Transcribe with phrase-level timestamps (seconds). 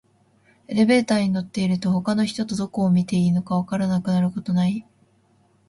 [0.67, 4.83] エレベーターに乗ってると、他の人とどこを見ていたらいいか分からなくなることない？